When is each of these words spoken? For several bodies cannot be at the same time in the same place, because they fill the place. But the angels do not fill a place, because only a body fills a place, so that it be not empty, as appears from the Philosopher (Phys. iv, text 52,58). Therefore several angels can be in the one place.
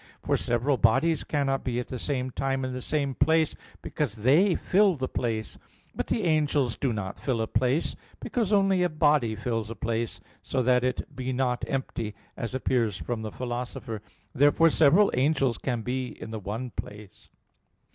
For 0.25 0.35
several 0.35 0.77
bodies 0.77 1.23
cannot 1.23 1.63
be 1.63 1.79
at 1.79 1.87
the 1.89 1.99
same 1.99 2.31
time 2.31 2.65
in 2.65 2.73
the 2.73 2.81
same 2.81 3.13
place, 3.13 3.53
because 3.83 4.15
they 4.15 4.55
fill 4.55 4.95
the 4.95 5.07
place. 5.07 5.59
But 5.93 6.07
the 6.07 6.23
angels 6.23 6.75
do 6.75 6.91
not 6.91 7.19
fill 7.19 7.39
a 7.39 7.45
place, 7.45 7.95
because 8.19 8.51
only 8.51 8.81
a 8.81 8.89
body 8.89 9.35
fills 9.35 9.69
a 9.69 9.75
place, 9.75 10.19
so 10.41 10.63
that 10.63 10.83
it 10.83 11.15
be 11.15 11.31
not 11.31 11.63
empty, 11.67 12.15
as 12.35 12.55
appears 12.55 12.97
from 12.97 13.21
the 13.21 13.31
Philosopher 13.31 13.99
(Phys. 13.99 14.01
iv, 14.01 14.01
text 14.23 14.35
52,58). 14.37 14.39
Therefore 14.39 14.69
several 14.71 15.11
angels 15.13 15.57
can 15.59 15.83
be 15.83 16.07
in 16.19 16.31
the 16.31 16.39
one 16.39 16.71
place. 16.71 17.29